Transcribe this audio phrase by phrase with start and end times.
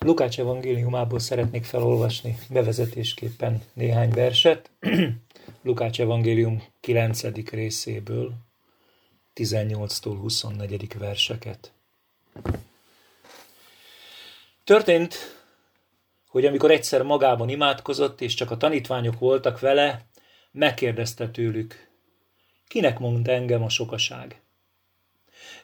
[0.00, 4.70] Lukács evangéliumából szeretnék felolvasni bevezetésképpen néhány verset.
[5.62, 7.50] Lukács evangélium 9.
[7.50, 8.32] részéből,
[9.34, 10.98] 18-tól 24.
[10.98, 11.72] verseket.
[14.64, 15.14] Történt,
[16.28, 20.06] hogy amikor egyszer magában imádkozott, és csak a tanítványok voltak vele,
[20.50, 21.88] megkérdezte tőlük,
[22.68, 24.40] kinek mond engem a sokaság?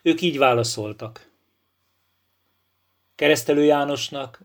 [0.02, 1.32] Ők így válaszoltak.
[3.14, 4.40] Keresztelő Jánosnak,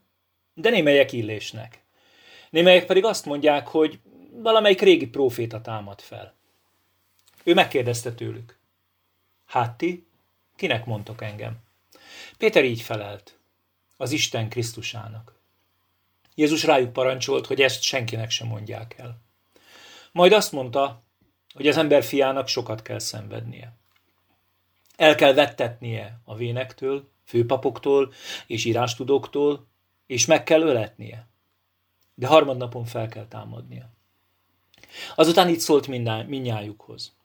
[0.53, 1.83] de némelyek illésnek.
[2.49, 3.99] Némelyek pedig azt mondják, hogy
[4.31, 6.35] valamelyik régi próféta támad fel.
[7.43, 8.57] Ő megkérdezte tőlük.
[9.45, 10.07] Hát ti,
[10.55, 11.57] kinek mondtok engem?
[12.37, 13.37] Péter így felelt.
[13.97, 15.39] Az Isten Krisztusának.
[16.35, 19.21] Jézus rájuk parancsolt, hogy ezt senkinek sem mondják el.
[20.11, 21.03] Majd azt mondta,
[21.53, 23.73] hogy az ember fiának sokat kell szenvednie.
[24.95, 28.13] El kell vettetnie a vénektől, főpapoktól
[28.47, 29.67] és írástudóktól,
[30.05, 31.27] és meg kell öletnie.
[32.15, 33.89] De harmadnapon fel kell támadnia.
[35.15, 37.15] Azután így szólt minden, minnyájukhoz.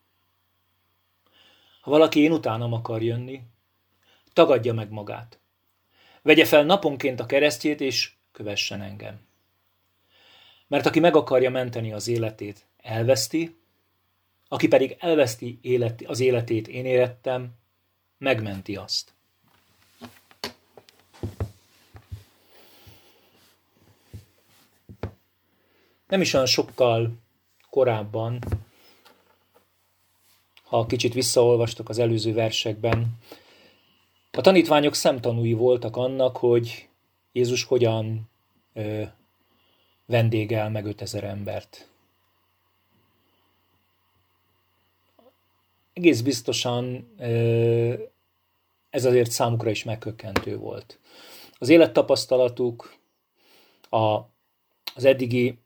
[1.80, 3.42] Ha valaki én utánam akar jönni,
[4.32, 5.38] tagadja meg magát.
[6.22, 9.26] Vegye fel naponként a keresztjét, és kövessen engem.
[10.66, 13.58] Mert aki meg akarja menteni az életét, elveszti,
[14.48, 17.54] aki pedig elveszti élet, az életét, én érettem,
[18.18, 19.14] megmenti azt.
[26.06, 27.10] Nem is olyan sokkal
[27.70, 28.38] korábban,
[30.64, 33.18] ha kicsit visszaolvastok az előző versekben,
[34.36, 36.88] a tanítványok szemtanúi voltak annak, hogy
[37.32, 38.30] Jézus hogyan
[38.72, 39.02] ö,
[40.06, 41.88] vendégel meg 5000 embert.
[45.92, 47.94] Egész biztosan ö,
[48.90, 50.98] ez azért számukra is megkökkentő volt.
[51.58, 52.94] Az élettapasztalatuk,
[53.90, 54.20] a,
[54.94, 55.58] az eddigi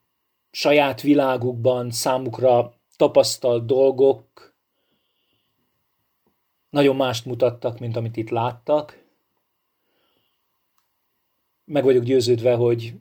[0.59, 4.53] saját világukban számukra tapasztalt dolgok
[6.69, 9.03] nagyon mást mutattak, mint amit itt láttak.
[11.65, 12.93] Meg vagyok győződve, hogy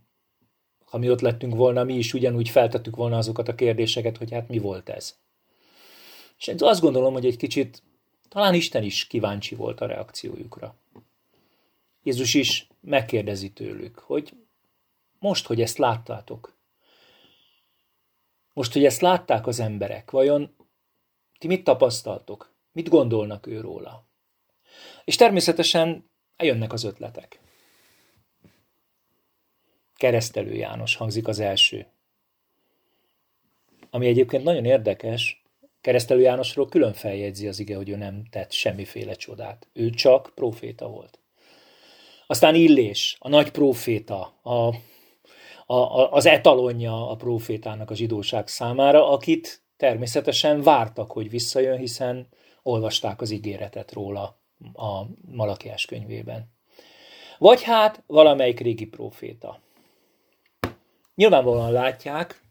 [0.84, 4.48] ha mi ott lettünk volna, mi is ugyanúgy feltettük volna azokat a kérdéseket, hogy hát
[4.48, 5.16] mi volt ez.
[6.38, 7.82] És azt gondolom, hogy egy kicsit
[8.28, 10.74] talán Isten is kíváncsi volt a reakciójukra.
[12.02, 14.32] Jézus is megkérdezi tőlük, hogy
[15.18, 16.57] most, hogy ezt láttátok,
[18.58, 20.56] most, hogy ezt látták az emberek, vajon
[21.38, 22.52] ti mit tapasztaltok?
[22.72, 24.06] Mit gondolnak ő róla?
[25.04, 27.40] És természetesen eljönnek az ötletek.
[29.96, 31.86] Keresztelő János hangzik az első.
[33.90, 35.42] Ami egyébként nagyon érdekes,
[35.80, 39.68] Keresztelő Jánosról külön feljegyzi az ige, hogy ő nem tett semmiféle csodát.
[39.72, 41.18] Ő csak proféta volt.
[42.26, 44.74] Aztán Illés, a nagy proféta, a
[45.70, 52.28] a, a, az etalonja a profétának a zsidóság számára, akit természetesen vártak, hogy visszajön, hiszen
[52.62, 54.38] olvasták az ígéretet róla
[54.74, 56.52] a Malakiás könyvében.
[57.38, 59.60] Vagy hát valamelyik régi proféta.
[61.14, 62.42] Nyilvánvalóan látják,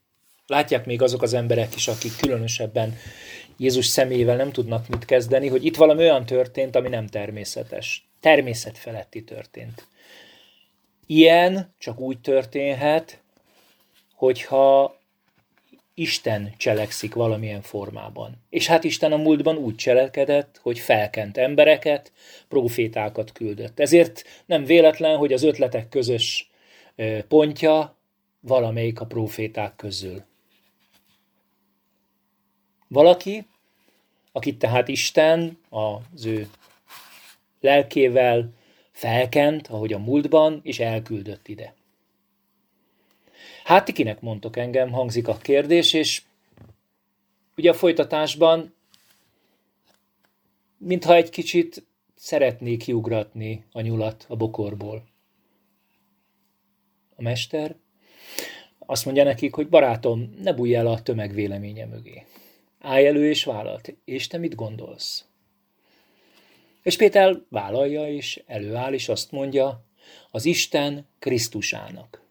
[0.47, 2.95] látják még azok az emberek is, akik különösebben
[3.57, 8.09] Jézus személyével nem tudnak mit kezdeni, hogy itt valami olyan történt, ami nem természetes.
[8.19, 9.87] Természet feletti történt.
[11.09, 13.21] Ilyen csak úgy történhet,
[14.13, 14.97] hogyha
[15.93, 18.43] Isten cselekszik valamilyen formában.
[18.49, 22.11] És hát Isten a múltban úgy cselekedett, hogy felkent embereket,
[22.47, 23.79] profétákat küldött.
[23.79, 26.49] Ezért nem véletlen, hogy az ötletek közös
[27.27, 27.95] pontja
[28.39, 30.23] valamelyik a proféták közül.
[32.87, 33.45] Valaki,
[34.31, 36.49] akit tehát Isten az ő
[37.61, 38.53] lelkével
[38.97, 41.73] felkent, ahogy a múltban, és elküldött ide.
[43.63, 46.21] Hát ti kinek mondtok engem, hangzik a kérdés, és
[47.57, 48.73] ugye a folytatásban,
[50.77, 51.85] mintha egy kicsit
[52.15, 55.03] szeretnék kiugratni a nyulat a bokorból.
[57.15, 57.75] A mester
[58.79, 62.25] azt mondja nekik, hogy barátom, ne bújj el a tömeg véleménye mögé.
[62.79, 63.93] Állj elő és vállalt.
[64.05, 65.25] És te mit gondolsz?
[66.87, 69.85] És Péter vállalja és előáll, és azt mondja,
[70.31, 72.21] az Isten Krisztusának.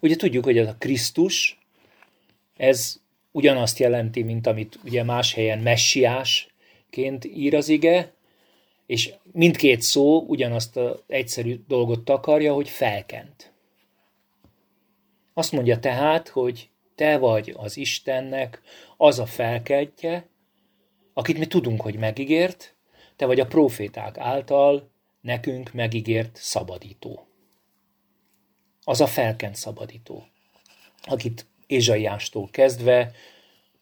[0.00, 1.58] Ugye tudjuk, hogy ez a Krisztus,
[2.56, 3.00] ez
[3.30, 8.14] ugyanazt jelenti, mint amit ugye más helyen messiásként ír az ige,
[8.86, 13.52] és mindkét szó ugyanazt az egyszerű dolgot takarja, hogy felkent.
[15.34, 18.62] Azt mondja tehát, hogy te vagy az Istennek
[18.96, 20.28] az a felkentje,
[21.14, 22.74] akit mi tudunk, hogy megígért,
[23.16, 24.90] te vagy a proféták által
[25.20, 27.26] nekünk megígért szabadító.
[28.84, 30.26] Az a felkent szabadító,
[31.02, 33.12] akit Ézsaiástól kezdve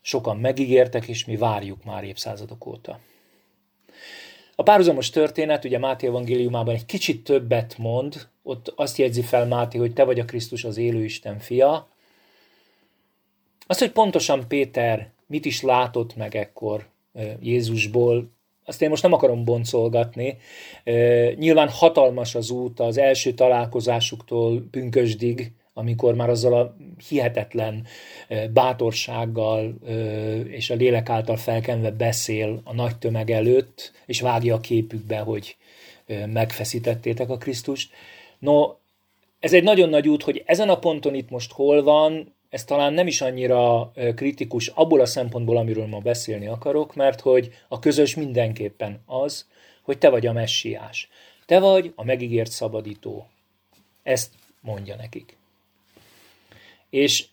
[0.00, 3.00] sokan megígértek, és mi várjuk már évszázadok óta.
[4.54, 9.78] A párhuzamos történet, ugye Máté evangéliumában egy kicsit többet mond, ott azt jegyzi fel Máté,
[9.78, 11.88] hogy te vagy a Krisztus az élő Isten fia.
[13.66, 16.88] Azt, hogy pontosan Péter mit is látott meg ekkor
[17.40, 18.30] Jézusból,
[18.64, 20.36] azt én most nem akarom boncolgatni.
[21.34, 26.76] Nyilván hatalmas az út az első találkozásuktól pünkösdig, amikor már azzal a
[27.08, 27.86] hihetetlen
[28.52, 29.74] bátorsággal
[30.48, 35.56] és a lélek által felkenve beszél a nagy tömeg előtt, és vágja a képükbe, hogy
[36.26, 37.92] megfeszítettétek a Krisztust.
[38.38, 38.74] No,
[39.38, 42.92] ez egy nagyon nagy út, hogy ezen a ponton itt most hol van, ez talán
[42.92, 48.14] nem is annyira kritikus abból a szempontból, amiről ma beszélni akarok, mert hogy a közös
[48.14, 49.48] mindenképpen az,
[49.82, 51.08] hogy te vagy a messiás.
[51.46, 53.26] Te vagy a megígért szabadító.
[54.02, 55.36] Ezt mondja nekik.
[56.90, 57.26] És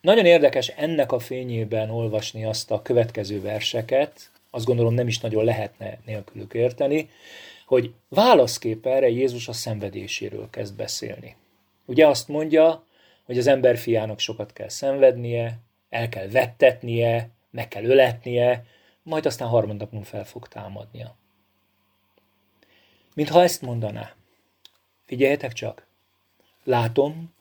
[0.00, 5.44] nagyon érdekes ennek a fényében olvasni azt a következő verseket, azt gondolom nem is nagyon
[5.44, 7.10] lehetne nélkülük érteni,
[7.66, 11.36] hogy válaszkép erre Jézus a szenvedéséről kezd beszélni.
[11.84, 12.88] Ugye azt mondja,
[13.30, 18.64] hogy az ember fiának sokat kell szenvednie, el kell vettetnie, meg kell öletnie,
[19.02, 21.16] majd aztán harmadnapon fel fog támadnia.
[23.14, 24.14] Mintha ezt mondaná.
[25.04, 25.86] Figyeljetek csak!
[26.64, 27.34] Látom,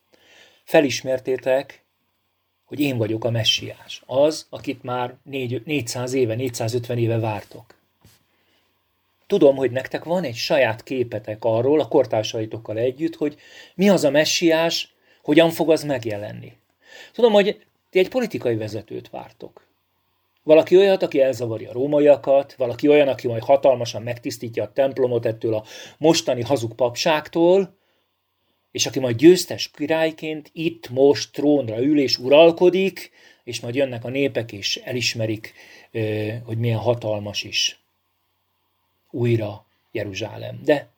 [0.63, 1.83] felismertétek,
[2.65, 4.03] hogy én vagyok a messiás.
[4.05, 5.17] Az, akit már
[5.63, 7.75] 400 éve, 450 éve vártok.
[9.27, 13.37] Tudom, hogy nektek van egy saját képetek arról, a kortársaitokkal együtt, hogy
[13.75, 16.53] mi az a messiás, hogyan fog az megjelenni.
[17.13, 19.67] Tudom, hogy ti egy politikai vezetőt vártok.
[20.43, 25.53] Valaki olyat, aki elzavarja a rómaiakat, valaki olyan, aki majd hatalmasan megtisztítja a templomot ettől
[25.53, 25.63] a
[25.97, 27.77] mostani hazug papságtól,
[28.71, 33.11] és aki majd győztes királyként itt most trónra ül és uralkodik,
[33.43, 35.53] és majd jönnek a népek és elismerik,
[36.43, 37.79] hogy milyen hatalmas is
[39.11, 40.59] újra Jeruzsálem.
[40.63, 40.89] De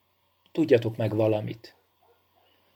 [0.52, 1.76] tudjatok meg valamit.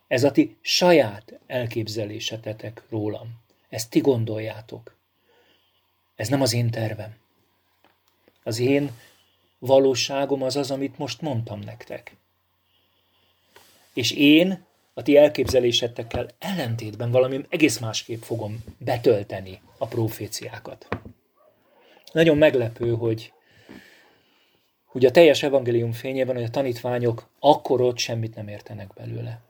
[0.08, 3.44] Ez a ti saját elképzelésetetek rólam.
[3.70, 4.96] Ezt ti gondoljátok.
[6.16, 7.16] Ez nem az én tervem.
[8.44, 8.92] Az én
[9.60, 12.16] valóságom az az, amit most mondtam nektek.
[13.94, 20.88] És én a ti elképzelésetekkel ellentétben valami egész másképp fogom betölteni a proféciákat.
[22.12, 23.34] Nagyon meglepő, hogy
[24.92, 29.42] ugye a teljes evangélium fényében, hogy a tanítványok akkor ott semmit nem értenek belőle.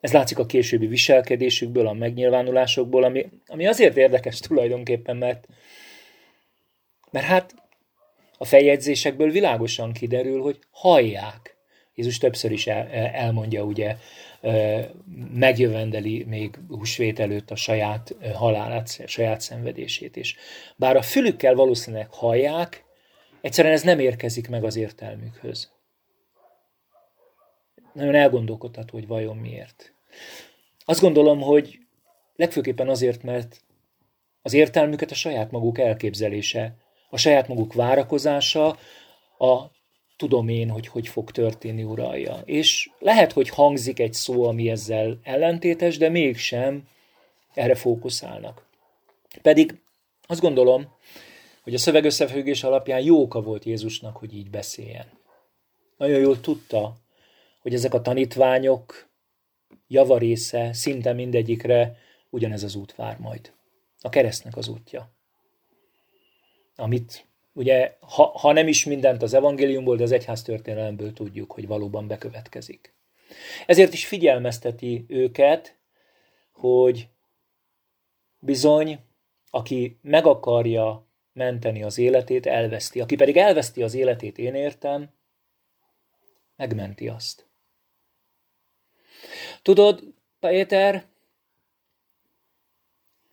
[0.00, 5.46] Ez látszik a későbbi viselkedésükből, a megnyilvánulásokból, ami, ami azért érdekes tulajdonképpen, mert,
[7.10, 7.54] mert hát
[8.38, 11.56] a feljegyzésekből világosan kiderül, hogy hallják,
[11.94, 13.96] Jézus többször is el, elmondja, ugye,
[15.34, 20.36] megjövendeli még húsvét előtt a saját halálát, a saját szenvedését is.
[20.76, 22.84] Bár a fülükkel valószínűleg hallják,
[23.40, 25.70] egyszerűen ez nem érkezik meg az értelmükhöz.
[27.96, 29.92] Nagyon elgondolkodható, hogy vajon miért.
[30.84, 31.78] Azt gondolom, hogy
[32.34, 33.60] legfőképpen azért, mert
[34.42, 36.74] az értelmüket a saját maguk elképzelése,
[37.10, 38.68] a saját maguk várakozása,
[39.38, 39.70] a
[40.16, 42.42] tudom én, hogy hogy fog történni, uralja.
[42.44, 46.88] És lehet, hogy hangzik egy szó, ami ezzel ellentétes, de mégsem
[47.54, 48.66] erre fókuszálnak.
[49.42, 49.80] Pedig
[50.26, 50.88] azt gondolom,
[51.62, 55.06] hogy a szöveg összefüggés alapján jó oka volt Jézusnak, hogy így beszéljen.
[55.96, 56.96] Nagyon jól tudta,
[57.66, 59.08] hogy ezek a tanítványok
[59.86, 61.98] javarésze, szinte mindegyikre
[62.30, 63.52] ugyanez az út vár majd.
[64.00, 65.12] A keresztnek az útja.
[66.76, 71.66] Amit ugye, ha, ha nem is mindent az evangéliumból, de az egyház történelemből tudjuk, hogy
[71.66, 72.94] valóban bekövetkezik.
[73.66, 75.78] Ezért is figyelmezteti őket,
[76.52, 77.08] hogy
[78.38, 79.00] bizony,
[79.50, 83.00] aki meg akarja menteni az életét, elveszti.
[83.00, 85.10] Aki pedig elveszti az életét, én értem,
[86.56, 87.46] megmenti azt.
[89.66, 90.02] Tudod,
[90.40, 91.04] Péter,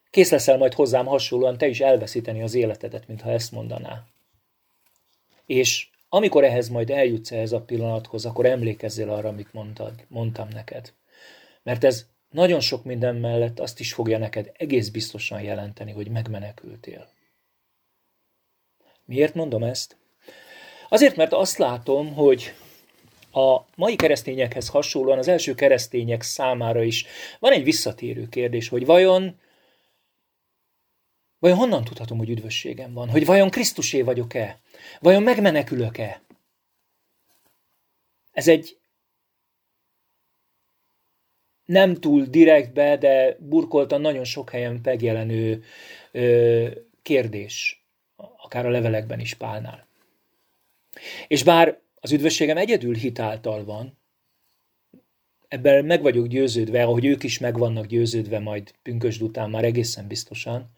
[0.09, 4.03] kész leszel majd hozzám hasonlóan te is elveszíteni az életedet, mintha ezt mondaná.
[5.45, 10.93] És amikor ehhez majd eljutsz ehhez a pillanathoz, akkor emlékezzél arra, amit mondtad, mondtam neked.
[11.63, 17.09] Mert ez nagyon sok minden mellett azt is fogja neked egész biztosan jelenteni, hogy megmenekültél.
[19.05, 19.97] Miért mondom ezt?
[20.89, 22.53] Azért, mert azt látom, hogy
[23.33, 27.05] a mai keresztényekhez hasonlóan az első keresztények számára is
[27.39, 29.41] van egy visszatérő kérdés, hogy vajon
[31.39, 33.09] Vajon honnan tudhatom, hogy üdvösségem van?
[33.09, 34.59] Hogy vajon Krisztusé vagyok-e?
[34.99, 36.21] Vajon megmenekülök-e?
[38.31, 38.77] Ez egy
[41.65, 45.63] nem túl direktbe, de burkoltan nagyon sok helyen megjelenő
[46.11, 46.69] ö,
[47.01, 47.85] kérdés,
[48.15, 49.87] akár a levelekben is Pálnál.
[51.27, 53.97] És bár az üdvösségem egyedül hitáltal van,
[55.47, 60.07] ebben meg vagyok győződve, ahogy ők is meg vannak győződve majd pünkösd után már egészen
[60.07, 60.71] biztosan,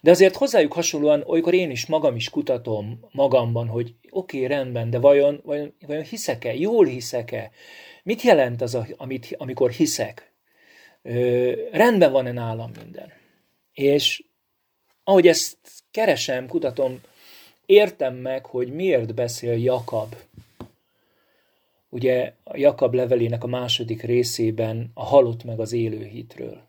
[0.00, 4.90] de azért hozzájuk hasonlóan, olykor én is magam is kutatom magamban, hogy oké, okay, rendben,
[4.90, 7.50] de vajon, vajon, vajon hiszek-e, jól hiszek-e,
[8.04, 10.32] Mit jelent az, amit, amikor hiszek?
[11.02, 13.12] Ö, rendben van-e nálam minden?
[13.72, 14.24] És
[15.04, 15.58] ahogy ezt
[15.90, 17.00] keresem, kutatom,
[17.66, 20.16] értem meg, hogy miért beszél Jakab.
[21.94, 26.62] Ugye a Jakab levelének a második részében a halott meg az élő hitről.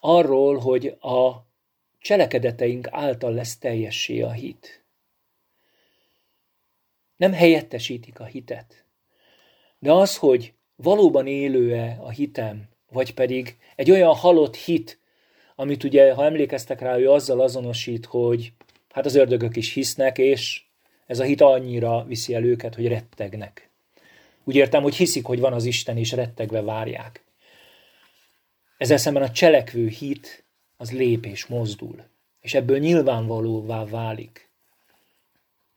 [0.00, 1.46] Arról, hogy a
[1.98, 4.84] cselekedeteink által lesz teljessé a hit.
[7.16, 8.84] Nem helyettesítik a hitet,
[9.78, 15.00] de az, hogy valóban élő-e a hitem, vagy pedig egy olyan halott hit,
[15.54, 18.52] amit ugye, ha emlékeztek rá, ő azzal azonosít, hogy
[18.90, 20.65] hát az ördögök is hisznek, és
[21.06, 23.70] ez a hit annyira viszi el őket, hogy rettegnek.
[24.44, 27.24] Úgy értem, hogy hiszik, hogy van az Isten, és rettegve várják.
[28.78, 30.44] Ezzel szemben a cselekvő hit
[30.76, 32.04] az lép és mozdul,
[32.40, 34.48] és ebből nyilvánvalóvá válik.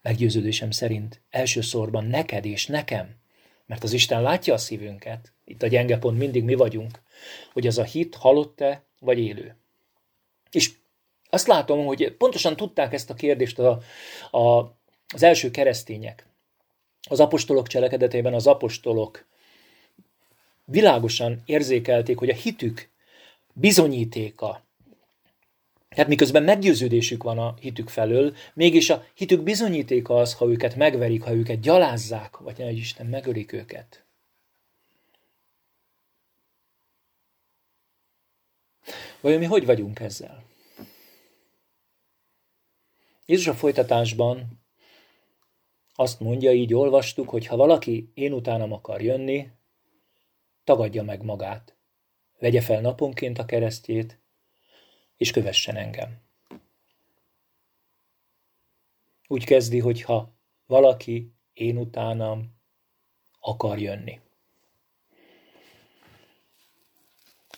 [0.01, 3.15] Meggyőződésem szerint elsősorban neked és nekem,
[3.65, 7.01] mert az Isten látja a szívünket, itt a gyenge pont mindig mi vagyunk,
[7.53, 9.55] hogy az a hit halott-e, vagy élő.
[10.51, 10.71] És
[11.29, 13.81] azt látom, hogy pontosan tudták ezt a kérdést a,
[14.31, 14.77] a,
[15.13, 16.27] az első keresztények.
[17.09, 19.25] Az apostolok cselekedetében az apostolok
[20.65, 22.89] világosan érzékelték, hogy a hitük
[23.53, 24.67] bizonyítéka,
[25.89, 31.23] tehát miközben meggyőződésük van a hitük felől, mégis a hitük bizonyítéka az, ha őket megverik,
[31.23, 34.03] ha őket gyalázzák, vagy ne Isten megölik őket.
[39.21, 40.43] Vajon mi hogy vagyunk ezzel?
[43.25, 44.61] Jézus a folytatásban
[45.99, 49.49] azt mondja, így olvastuk, hogy ha valaki én utánam akar jönni,
[50.63, 51.75] tagadja meg magát,
[52.37, 54.19] vegye fel naponként a keresztjét,
[55.17, 56.21] és kövessen engem.
[59.27, 60.33] Úgy kezdi, hogy ha
[60.65, 62.55] valaki én utánam
[63.39, 64.19] akar jönni.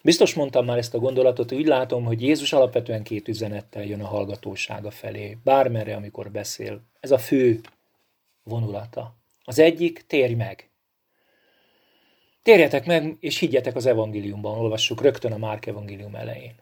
[0.03, 4.07] Biztos mondtam már ezt a gondolatot, úgy látom, hogy Jézus alapvetően két üzenettel jön a
[4.07, 6.81] hallgatósága felé, bármerre, amikor beszél.
[7.00, 7.62] Ez a fő
[8.43, 9.15] vonulata.
[9.43, 10.69] Az egyik, térj meg.
[12.41, 16.55] Térjetek meg, és higgyetek az evangéliumban, olvassuk rögtön a Márk evangélium elején.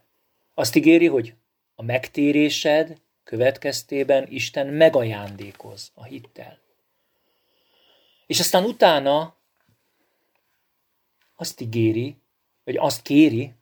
[0.53, 1.35] Azt ígéri, hogy
[1.75, 6.59] a megtérésed következtében Isten megajándékoz a hittel.
[8.25, 9.37] És aztán utána
[11.35, 12.17] azt ígéri,
[12.63, 13.53] vagy azt kéri,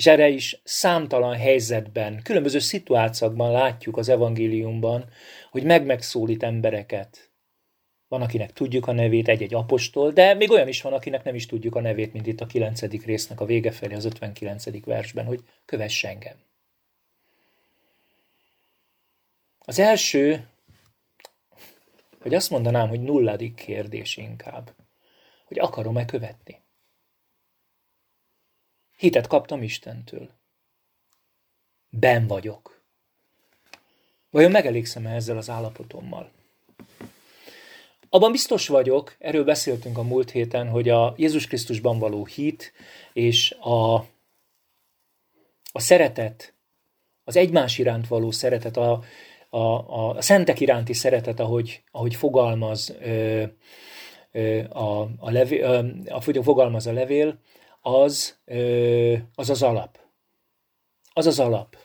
[0.00, 5.04] és erre is számtalan helyzetben, különböző szituációkban látjuk az evangéliumban,
[5.50, 7.30] hogy meg-megszólít embereket.
[8.08, 11.46] Van, akinek tudjuk a nevét, egy-egy apostol, de még olyan is van, akinek nem is
[11.46, 13.04] tudjuk a nevét, mint itt a 9.
[13.04, 14.84] résznek a vége felé, az 59.
[14.84, 16.36] versben, hogy kövess engem.
[19.58, 20.48] Az első,
[22.20, 24.74] hogy azt mondanám, hogy nulladik kérdés inkább,
[25.44, 26.59] hogy akarom-e követni.
[29.00, 30.28] Hitet kaptam Istentől.
[31.88, 32.82] Ben vagyok.
[34.30, 36.30] Vajon megelégszem -e ezzel az állapotommal?
[38.08, 42.72] Abban biztos vagyok, erről beszéltünk a múlt héten, hogy a Jézus Krisztusban való hit
[43.12, 43.94] és a,
[45.72, 46.54] a szeretet,
[47.24, 49.02] az egymás iránt való szeretet, a,
[49.48, 53.44] a, a, a szentek iránti szeretet, ahogy, ahogy fogalmaz ö,
[54.32, 57.38] ö, a, a, levél, ö, ahogy fogalmaz a levél,
[57.80, 58.38] az,
[59.34, 59.98] az az alap.
[61.12, 61.76] Az az alap.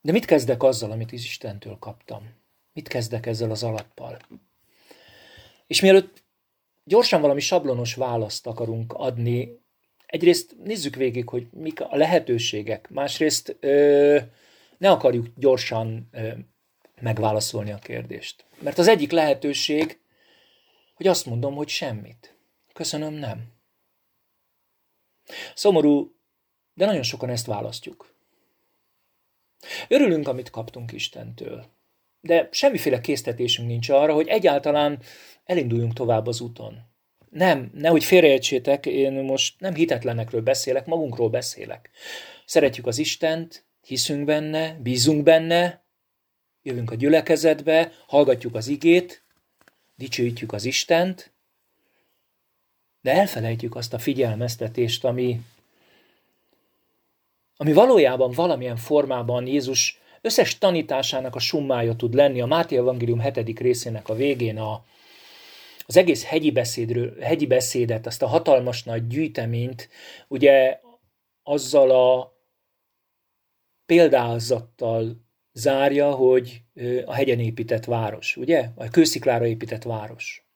[0.00, 2.34] De mit kezdek azzal, amit Istentől kaptam?
[2.72, 4.18] Mit kezdek ezzel az alappal?
[5.66, 6.22] És mielőtt
[6.84, 9.60] gyorsan valami sablonos választ akarunk adni,
[10.06, 14.18] egyrészt nézzük végig, hogy mik a lehetőségek, másrészt ö,
[14.78, 16.28] ne akarjuk gyorsan ö,
[17.00, 18.44] megválaszolni a kérdést.
[18.58, 19.98] Mert az egyik lehetőség,
[20.96, 22.38] hogy azt mondom, hogy semmit.
[22.72, 23.52] Köszönöm, nem.
[25.54, 26.16] Szomorú,
[26.74, 28.14] de nagyon sokan ezt választjuk.
[29.88, 31.66] Örülünk, amit kaptunk Istentől,
[32.20, 35.02] de semmiféle késztetésünk nincs arra, hogy egyáltalán
[35.44, 36.94] elinduljunk tovább az úton.
[37.30, 41.90] Nem, nehogy félreértsétek, én most nem hitetlenekről beszélek, magunkról beszélek.
[42.44, 45.84] Szeretjük az Istent, hiszünk benne, bízunk benne,
[46.62, 49.25] jövünk a gyülekezetbe, hallgatjuk az igét,
[49.96, 51.32] dicsőítjük az Istent,
[53.00, 55.40] de elfelejtjük azt a figyelmeztetést, ami,
[57.56, 62.40] ami valójában valamilyen formában Jézus összes tanításának a summája tud lenni.
[62.40, 64.84] A Máté Evangélium hetedik részének a végén a,
[65.86, 69.88] az egész hegyi, beszédről, hegyi beszédet, azt a hatalmas nagy gyűjteményt,
[70.28, 70.80] ugye
[71.42, 72.34] azzal a
[73.86, 75.25] példázattal
[75.56, 76.62] zárja, hogy
[77.04, 78.68] a hegyen épített város, ugye?
[78.74, 80.46] A kősziklára épített város.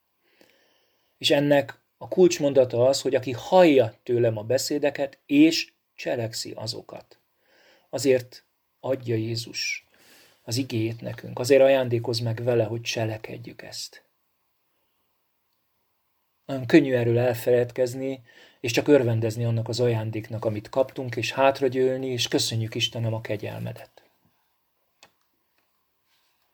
[1.19, 7.19] És ennek a kulcsmondata az, hogy aki hallja tőlem a beszédeket, és cselekszi azokat.
[7.91, 8.45] Azért
[8.81, 9.87] adja Jézus
[10.43, 14.05] az igéjét nekünk, azért ajándékoz meg vele, hogy cselekedjük ezt.
[16.45, 18.23] Nagyon könnyű erről elfeledkezni,
[18.61, 24.00] és csak örvendezni annak az ajándéknak, amit kaptunk, és hátragyőlni, és köszönjük Istenem a kegyelmedet.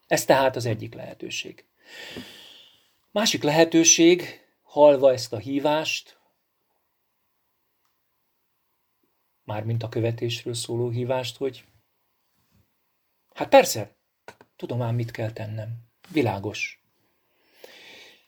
[0.07, 1.65] Ez tehát az egyik lehetőség.
[3.11, 6.21] Másik lehetőség, halva ezt a hívást,
[9.45, 11.65] mármint a követésről szóló hívást, hogy
[13.35, 13.97] hát persze,
[14.57, 15.69] tudom ám, mit kell tennem.
[16.09, 16.81] Világos.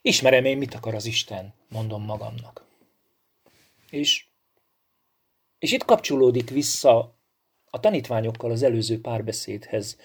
[0.00, 2.66] Ismerem én, mit akar az Isten, mondom magamnak.
[3.90, 4.26] És,
[5.58, 7.18] és itt kapcsolódik vissza
[7.70, 9.98] a tanítványokkal az előző párbeszédhez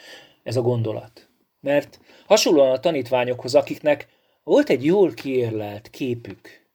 [0.43, 1.32] ez a gondolat.
[1.63, 4.07] Mert hasonlóan a tanítványokhoz, akiknek
[4.43, 6.67] volt egy jól kiérlelt képük,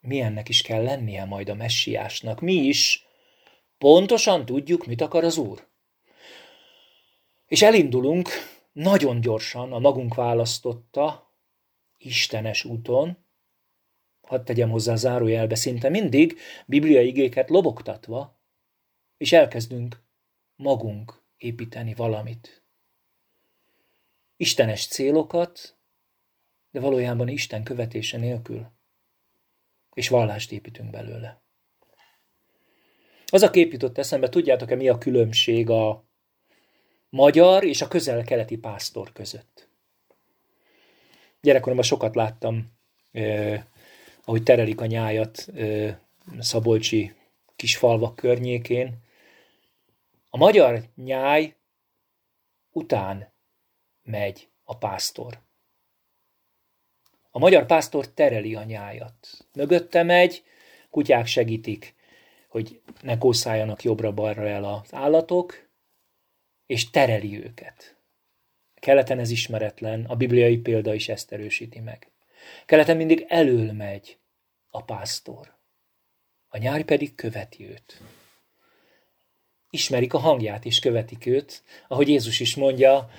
[0.00, 3.06] milyennek is kell lennie majd a messiásnak, mi is
[3.78, 5.68] pontosan tudjuk, mit akar az Úr.
[7.46, 8.28] És elindulunk
[8.72, 11.34] nagyon gyorsan a magunk választotta,
[11.96, 13.26] istenes úton,
[14.20, 18.40] hadd tegyem hozzá zárójelbe, szinte mindig bibliai igéket lobogtatva,
[19.16, 20.02] és elkezdünk
[20.56, 22.67] magunk építeni valamit.
[24.40, 25.76] Istenes célokat,
[26.70, 28.66] de valójában Isten követése nélkül,
[29.94, 31.40] és vallást építünk belőle.
[33.26, 36.04] Az a kép jutott eszembe, tudjátok-e mi a különbség a
[37.08, 39.68] magyar és a közel-keleti pásztor között?
[41.40, 42.72] Gyerekkoromban sokat láttam
[43.12, 43.62] eh,
[44.28, 45.46] ahogy terelik a nyájat
[46.38, 47.14] Szabolcsi
[47.56, 48.98] kis falvak környékén.
[50.30, 51.54] A magyar nyáj
[52.70, 53.32] után
[54.08, 55.38] megy a pásztor.
[57.30, 59.28] A magyar pásztor tereli a nyájat.
[59.52, 60.42] Mögötte megy,
[60.90, 61.94] kutyák segítik,
[62.48, 65.68] hogy ne kószáljanak jobbra-balra el az állatok,
[66.66, 67.96] és tereli őket.
[68.74, 72.10] Keleten ez ismeretlen, a bibliai példa is ezt erősíti meg.
[72.66, 74.18] Keleten mindig elől megy
[74.70, 75.56] a pásztor.
[76.48, 78.00] A nyár pedig követi őt.
[79.70, 83.10] Ismerik a hangját és követik őt, ahogy Jézus is mondja,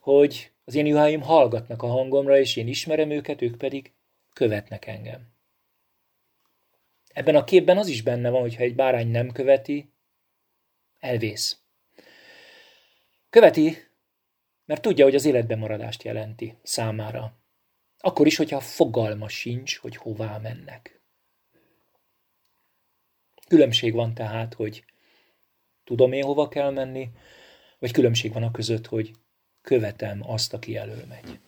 [0.00, 3.92] hogy az én juháim hallgatnak a hangomra, és én ismerem őket, ők pedig
[4.32, 5.36] követnek engem.
[7.12, 9.92] Ebben a képben az is benne van, hogyha egy bárány nem követi,
[10.98, 11.60] elvész.
[13.30, 13.76] Követi,
[14.64, 17.32] mert tudja, hogy az életben maradást jelenti számára.
[17.98, 21.00] Akkor is, hogyha fogalma sincs, hogy hová mennek.
[23.48, 24.84] Különbség van tehát, hogy
[25.84, 27.10] tudom én hova kell menni,
[27.78, 29.10] vagy különbség van a között, hogy
[29.68, 31.38] követem azt, aki elől megy.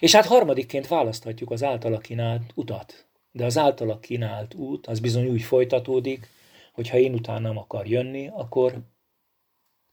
[0.00, 3.06] És hát harmadikként választhatjuk az általa kínált utat.
[3.32, 6.28] De az általa kínált út, az bizony úgy folytatódik,
[6.72, 8.78] hogy ha én utánam akar jönni, akkor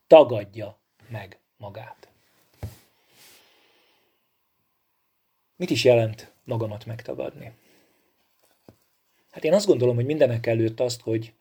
[0.07, 0.77] tagadja
[1.09, 2.07] meg magát.
[5.55, 7.51] Mit is jelent magamat megtagadni?
[9.31, 11.33] Hát én azt gondolom, hogy mindenek előtt azt, hogy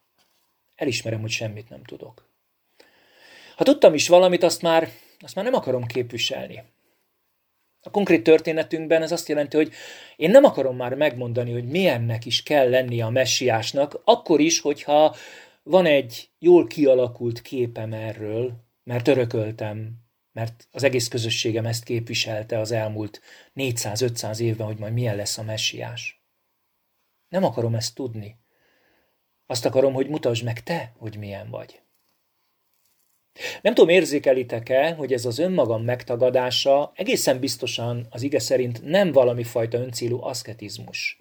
[0.74, 2.28] elismerem, hogy semmit nem tudok.
[3.56, 6.62] Ha tudtam is valamit, azt már, azt már nem akarom képviselni.
[7.80, 9.72] A konkrét történetünkben ez azt jelenti, hogy
[10.16, 15.16] én nem akarom már megmondani, hogy milyennek is kell lennie a messiásnak, akkor is, hogyha
[15.62, 18.52] van egy jól kialakult képem erről,
[18.84, 20.06] mert örököltem
[20.38, 23.20] mert az egész közösségem ezt képviselte az elmúlt
[23.54, 26.22] 400-500 évben, hogy majd milyen lesz a messiás.
[27.28, 28.38] Nem akarom ezt tudni.
[29.46, 31.82] Azt akarom, hogy mutasd meg te, hogy milyen vagy.
[33.62, 39.42] Nem tudom, érzékelitek-e, hogy ez az önmagam megtagadása egészen biztosan az ige szerint nem valami
[39.42, 41.20] fajta öncélú aszketizmus.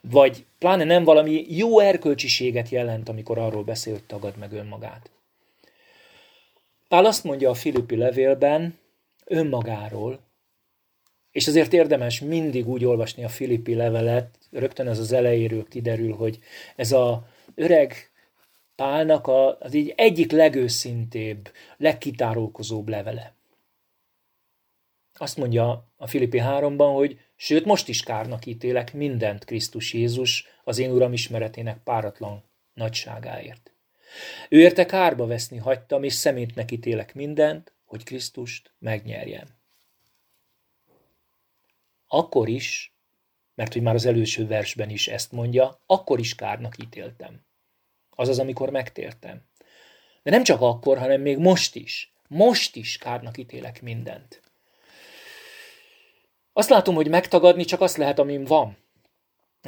[0.00, 5.10] Vagy pláne nem valami jó erkölcsiséget jelent, amikor arról beszél, hogy tagad meg önmagát.
[6.88, 8.78] Pál azt mondja a Filippi levélben
[9.24, 10.20] önmagáról,
[11.32, 16.38] és azért érdemes mindig úgy olvasni a Filippi levelet, rögtön ez az elejéről kiderül, hogy
[16.76, 18.10] ez a öreg
[18.78, 23.34] Pálnak a, az így egyik legőszintébb, legkitárulkozóbb levele.
[25.14, 30.78] Azt mondja a Filippi 3-ban, hogy sőt, most is kárnak ítélek mindent Krisztus Jézus az
[30.78, 33.72] én Uram ismeretének páratlan nagyságáért.
[34.48, 39.46] Ő érte kárba veszni hagytam, és szemétnek ítélek mindent, hogy Krisztust megnyerjem.
[42.06, 42.94] Akkor is,
[43.54, 47.46] mert hogy már az előső versben is ezt mondja, akkor is kárnak ítéltem.
[48.20, 49.42] Azaz, amikor megtértem.
[50.22, 52.12] De nem csak akkor, hanem még most is.
[52.28, 54.42] Most is kárnak ítélek mindent.
[56.52, 58.76] Azt látom, hogy megtagadni csak azt lehet, amim van.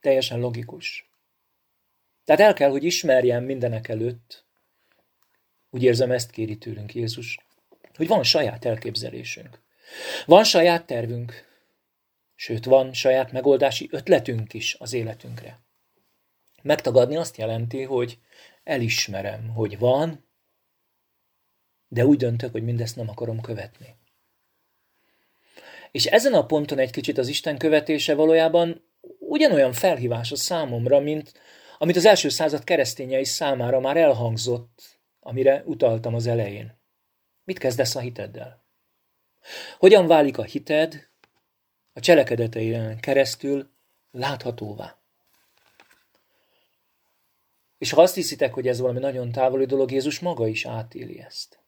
[0.00, 1.10] Teljesen logikus.
[2.24, 4.44] Tehát el kell, hogy ismerjem mindenek előtt,
[5.70, 7.38] úgy érzem, ezt kéri tőlünk Jézus,
[7.94, 9.60] hogy van saját elképzelésünk.
[10.26, 11.44] Van saját tervünk,
[12.34, 15.63] sőt, van saját megoldási ötletünk is az életünkre.
[16.64, 18.18] Megtagadni azt jelenti, hogy
[18.62, 20.28] elismerem, hogy van,
[21.88, 23.96] de úgy döntök, hogy mindezt nem akarom követni.
[25.90, 31.32] És ezen a ponton egy kicsit az Isten követése valójában ugyanolyan felhívás a számomra, mint
[31.78, 36.80] amit az első század keresztényei számára már elhangzott, amire utaltam az elején.
[37.44, 38.64] Mit kezdesz a hiteddel?
[39.78, 41.08] Hogyan válik a hited
[41.92, 43.70] a cselekedeteiden keresztül
[44.10, 45.03] láthatóvá?
[47.78, 51.62] És ha azt hiszitek, hogy ez valami nagyon távoli dolog, Jézus maga is átéli ezt.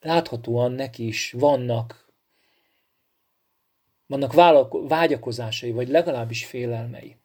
[0.00, 2.12] Láthatóan neki is vannak,
[4.06, 4.32] vannak
[4.88, 7.16] vágyakozásai, vagy legalábbis félelmei.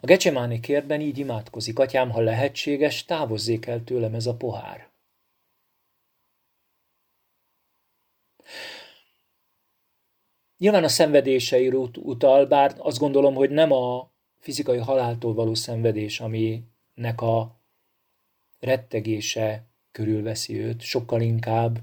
[0.00, 4.90] A Gecsemáni kérben így imádkozik, atyám, ha lehetséges, távozzék el tőlem ez a pohár.
[10.58, 17.20] Nyilván a szenvedéseiről utal, bár azt gondolom, hogy nem a fizikai haláltól való szenvedés, aminek
[17.20, 17.56] a
[18.60, 21.78] rettegése körülveszi őt, sokkal inkább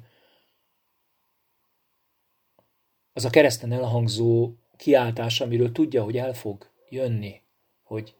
[3.13, 7.41] az a kereszten elhangzó kiáltás, amiről tudja, hogy el fog jönni,
[7.83, 8.15] hogy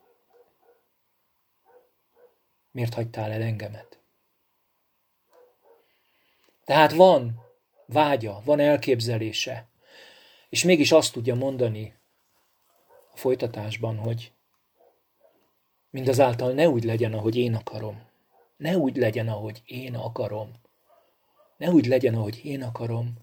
[2.70, 3.98] miért hagytál el engemet.
[6.64, 7.42] Tehát van
[7.86, 9.68] vágya, van elképzelése,
[10.56, 11.94] és mégis azt tudja mondani
[13.12, 14.32] a folytatásban, hogy
[15.90, 18.08] mindazáltal ne úgy legyen, ahogy én akarom.
[18.56, 20.52] Ne úgy legyen, ahogy én akarom.
[21.56, 23.14] Ne úgy legyen, ahogy én akarom,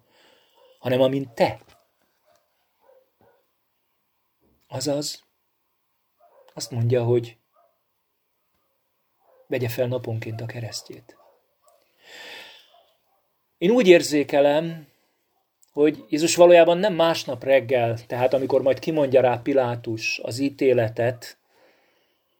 [0.80, 1.60] hanem amint te.
[4.68, 5.24] Azaz,
[6.54, 7.38] azt mondja, hogy
[9.48, 11.18] vegye fel naponként a keresztjét.
[13.58, 14.93] Én úgy érzékelem,
[15.74, 21.38] hogy Jézus valójában nem másnap reggel, tehát amikor majd kimondja rá Pilátus az ítéletet,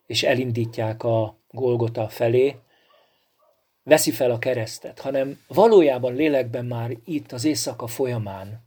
[0.06, 2.56] és elindítják a Golgota felé,
[3.84, 8.64] veszi fel a keresztet, hanem valójában lélekben már itt az éjszaka folyamán,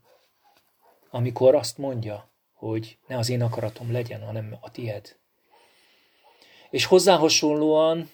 [1.10, 5.16] amikor azt mondja, hogy ne az én akaratom legyen, hanem a tied.
[6.70, 8.10] És hozzá hasonlóan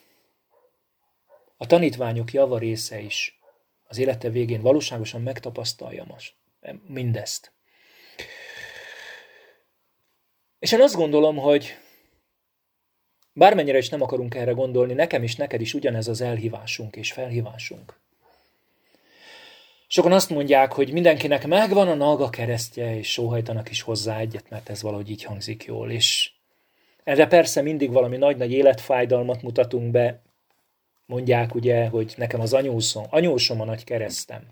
[1.57, 3.41] a tanítványok java része is
[3.89, 6.35] az élete végén valóságosan megtapasztalja most
[6.87, 7.53] mindezt.
[10.59, 11.77] És én azt gondolom, hogy
[13.33, 18.01] bármennyire is nem akarunk erre gondolni, nekem is, neked is ugyanez az elhívásunk és felhívásunk.
[19.87, 24.69] Sokan azt mondják, hogy mindenkinek megvan a naga keresztje, és sóhajtanak is hozzá egyet, mert
[24.69, 25.91] ez valahogy így hangzik jól.
[25.91, 26.31] És
[27.05, 30.23] erre persze mindig valami nagy-nagy életfájdalmat mutatunk be.
[31.07, 34.43] Mondják ugye, hogy nekem az anyósom, anyósom a nagy keresztem.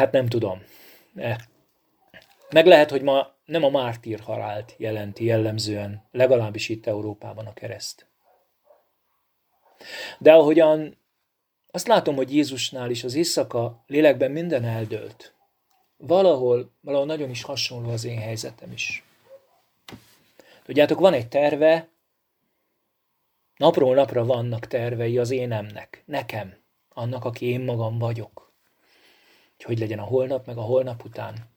[0.00, 0.62] Hát nem tudom.
[2.50, 8.06] Meg lehet, hogy ma nem a mártír halált jelenti jellemzően, legalábbis itt Európában a kereszt.
[10.18, 10.96] De ahogyan
[11.70, 15.34] azt látom, hogy Jézusnál is az éjszaka lélekben minden eldőlt.
[15.96, 19.04] Valahol, valahol nagyon is hasonló az én helyzetem is.
[20.62, 21.88] Tudjátok, van egy terve,
[23.56, 26.54] napról napra vannak tervei az énemnek, nekem,
[26.88, 28.49] annak, aki én magam vagyok
[29.64, 31.48] hogy hogy legyen a holnap, meg a holnap után.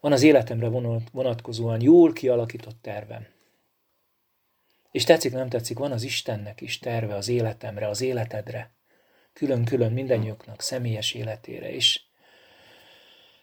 [0.00, 0.68] Van az életemre
[1.12, 3.26] vonatkozóan jól kialakított tervem.
[4.90, 8.70] És tetszik, nem tetszik, van az Istennek is terve az életemre, az életedre.
[9.32, 12.08] Külön-külön mindennyiuknak személyes életére is.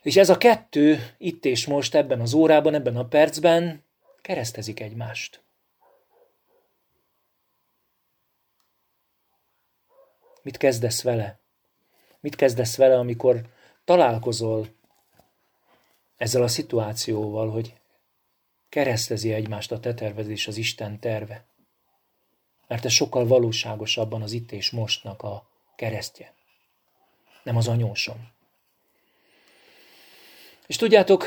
[0.02, 3.84] És ez a kettő itt és most, ebben az órában, ebben a percben
[4.20, 5.42] keresztezik egymást.
[10.42, 11.41] Mit kezdesz vele?
[12.22, 13.46] Mit kezdesz vele, amikor
[13.84, 14.68] találkozol
[16.16, 17.74] ezzel a szituációval, hogy
[18.68, 21.44] keresztezi egymást a te terved és az Isten terve?
[22.66, 26.34] Mert ez sokkal valóságosabban az itt és mostnak a keresztje.
[27.42, 28.28] Nem az anyósom.
[30.66, 31.24] És tudjátok,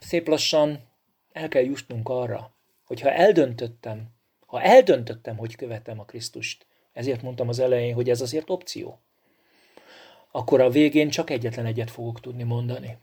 [0.00, 0.88] szép lassan
[1.32, 4.08] el kell jutnunk arra, hogy ha eldöntöttem,
[4.46, 9.03] ha eldöntöttem, hogy követem a Krisztust, ezért mondtam az elején, hogy ez azért opció,
[10.36, 12.98] akkor a végén csak egyetlen egyet fogok tudni mondani.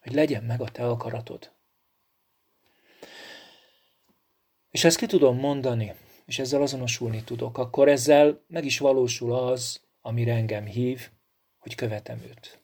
[0.00, 1.52] Hogy legyen meg a te akaratod.
[4.70, 9.80] És ezt ki tudom mondani, és ezzel azonosulni tudok, akkor ezzel meg is valósul az,
[10.00, 11.10] amire engem hív,
[11.58, 12.60] hogy követem őt.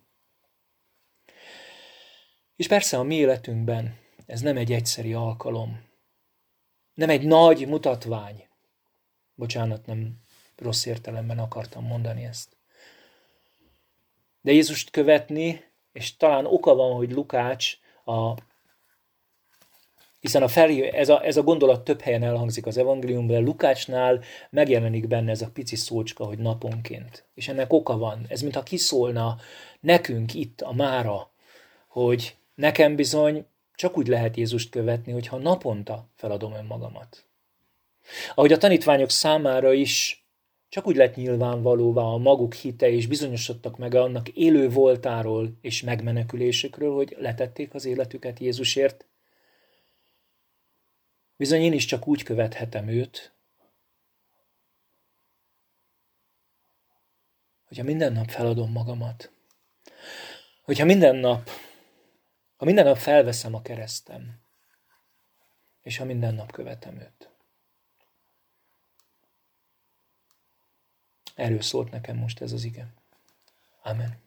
[2.56, 5.84] És persze a mi életünkben ez nem egy egyszeri alkalom.
[6.94, 8.48] Nem egy nagy mutatvány.
[9.34, 10.20] Bocsánat, nem
[10.56, 12.53] rossz értelemben akartam mondani ezt.
[14.44, 18.34] De Jézust követni, és talán oka van, hogy Lukács a
[20.20, 25.06] hiszen a felhív, ez, a, ez a gondolat több helyen elhangzik az evangéliumban, Lukácsnál megjelenik
[25.06, 27.24] benne ez a pici szócska, hogy naponként.
[27.34, 28.24] És ennek oka van.
[28.28, 29.36] Ez mintha kiszólna
[29.80, 31.30] nekünk itt a mára,
[31.88, 37.26] hogy nekem bizony csak úgy lehet Jézust követni, hogyha naponta feladom önmagamat.
[38.34, 40.23] Ahogy a tanítványok számára is
[40.74, 46.94] csak úgy lett nyilvánvalóvá a maguk hite, és bizonyosodtak meg annak élő voltáról és megmenekülésükről,
[46.94, 49.06] hogy letették az életüket Jézusért.
[51.36, 53.34] Bizony én is csak úgy követhetem őt,
[57.64, 59.32] hogyha minden nap feladom magamat.
[60.62, 61.50] Hogyha minden nap
[62.56, 64.40] ha minden nap felveszem a keresztem,
[65.82, 67.33] és ha minden nap követem őt.
[71.34, 72.94] Erről szólt nekem most ez az ige.
[73.82, 74.23] Amen.